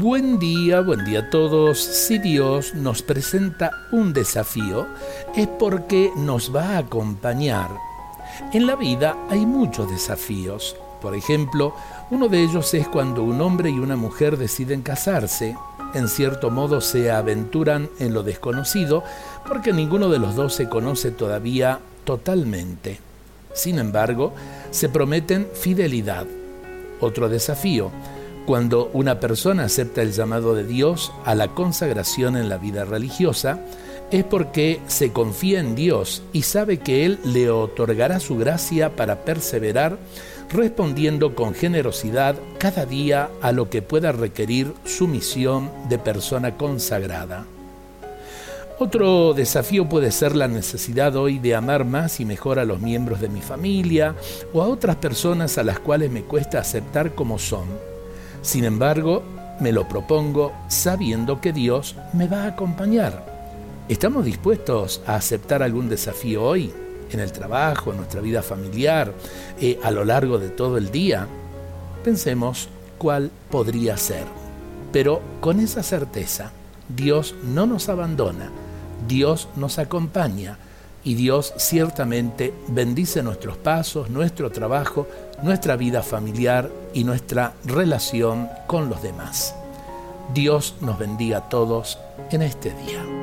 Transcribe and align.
Buen 0.00 0.38
día, 0.38 0.80
buen 0.80 1.04
día 1.04 1.18
a 1.18 1.30
todos. 1.30 1.80
Si 1.80 2.18
Dios 2.18 2.72
nos 2.72 3.02
presenta 3.02 3.72
un 3.90 4.12
desafío, 4.12 4.86
es 5.34 5.48
porque 5.48 6.12
nos 6.14 6.54
va 6.54 6.76
a 6.76 6.78
acompañar. 6.78 7.68
En 8.52 8.68
la 8.68 8.76
vida 8.76 9.16
hay 9.28 9.44
muchos 9.44 9.90
desafíos. 9.90 10.76
Por 11.02 11.16
ejemplo, 11.16 11.74
uno 12.12 12.28
de 12.28 12.44
ellos 12.44 12.72
es 12.74 12.86
cuando 12.86 13.24
un 13.24 13.40
hombre 13.40 13.70
y 13.70 13.80
una 13.80 13.96
mujer 13.96 14.36
deciden 14.36 14.82
casarse. 14.82 15.56
En 15.94 16.06
cierto 16.06 16.52
modo 16.52 16.80
se 16.80 17.10
aventuran 17.10 17.90
en 17.98 18.14
lo 18.14 18.22
desconocido 18.22 19.02
porque 19.48 19.72
ninguno 19.72 20.10
de 20.10 20.20
los 20.20 20.36
dos 20.36 20.54
se 20.54 20.68
conoce 20.68 21.10
todavía 21.10 21.80
totalmente. 22.04 23.00
Sin 23.52 23.80
embargo, 23.80 24.32
se 24.70 24.88
prometen 24.88 25.48
fidelidad. 25.54 26.28
Otro 27.00 27.28
desafío 27.28 27.90
cuando 28.48 28.88
una 28.94 29.20
persona 29.20 29.64
acepta 29.64 30.00
el 30.00 30.12
llamado 30.12 30.54
de 30.54 30.64
Dios 30.64 31.12
a 31.26 31.34
la 31.34 31.48
consagración 31.48 32.34
en 32.34 32.48
la 32.48 32.56
vida 32.56 32.86
religiosa, 32.86 33.60
es 34.10 34.24
porque 34.24 34.80
se 34.86 35.12
confía 35.12 35.60
en 35.60 35.74
Dios 35.74 36.22
y 36.32 36.44
sabe 36.44 36.78
que 36.78 37.04
Él 37.04 37.18
le 37.26 37.50
otorgará 37.50 38.20
su 38.20 38.38
gracia 38.38 38.96
para 38.96 39.16
perseverar, 39.26 39.98
respondiendo 40.50 41.34
con 41.34 41.52
generosidad 41.52 42.36
cada 42.56 42.86
día 42.86 43.28
a 43.42 43.52
lo 43.52 43.68
que 43.68 43.82
pueda 43.82 44.12
requerir 44.12 44.72
su 44.86 45.08
misión 45.08 45.70
de 45.90 45.98
persona 45.98 46.56
consagrada. 46.56 47.44
Otro 48.78 49.34
desafío 49.34 49.90
puede 49.90 50.10
ser 50.10 50.34
la 50.34 50.48
necesidad 50.48 51.16
hoy 51.16 51.38
de 51.38 51.54
amar 51.54 51.84
más 51.84 52.18
y 52.18 52.24
mejor 52.24 52.58
a 52.58 52.64
los 52.64 52.80
miembros 52.80 53.20
de 53.20 53.28
mi 53.28 53.42
familia 53.42 54.14
o 54.54 54.62
a 54.62 54.68
otras 54.68 54.96
personas 54.96 55.58
a 55.58 55.64
las 55.64 55.80
cuales 55.80 56.10
me 56.10 56.22
cuesta 56.22 56.60
aceptar 56.60 57.14
como 57.14 57.38
son 57.38 57.97
sin 58.42 58.64
embargo, 58.64 59.22
me 59.60 59.72
lo 59.72 59.88
propongo 59.88 60.52
sabiendo 60.68 61.40
que 61.40 61.52
Dios 61.52 61.96
me 62.12 62.28
va 62.28 62.44
a 62.44 62.48
acompañar. 62.48 63.24
¿Estamos 63.88 64.24
dispuestos 64.24 65.02
a 65.06 65.16
aceptar 65.16 65.62
algún 65.62 65.88
desafío 65.88 66.44
hoy? 66.44 66.72
En 67.10 67.20
el 67.20 67.32
trabajo, 67.32 67.90
en 67.90 67.96
nuestra 67.96 68.20
vida 68.20 68.42
familiar, 68.42 69.12
eh, 69.60 69.80
a 69.82 69.90
lo 69.90 70.04
largo 70.04 70.38
de 70.38 70.50
todo 70.50 70.76
el 70.76 70.90
día. 70.90 71.26
Pensemos 72.04 72.68
cuál 72.98 73.30
podría 73.50 73.96
ser. 73.96 74.24
Pero 74.92 75.20
con 75.40 75.60
esa 75.60 75.82
certeza, 75.82 76.52
Dios 76.88 77.34
no 77.42 77.66
nos 77.66 77.88
abandona, 77.88 78.50
Dios 79.06 79.48
nos 79.56 79.78
acompaña 79.78 80.58
y 81.04 81.14
Dios 81.14 81.54
ciertamente 81.56 82.52
bendice 82.68 83.22
nuestros 83.22 83.56
pasos, 83.56 84.10
nuestro 84.10 84.50
trabajo, 84.50 85.06
nuestra 85.42 85.76
vida 85.76 86.02
familiar 86.02 86.70
y 86.92 87.04
nuestra 87.04 87.54
relación 87.64 88.48
con 88.66 88.88
los 88.88 89.02
demás. 89.02 89.54
Dios 90.34 90.74
nos 90.80 90.98
bendiga 90.98 91.38
a 91.38 91.48
todos 91.48 91.98
en 92.30 92.42
este 92.42 92.70
día. 92.70 93.17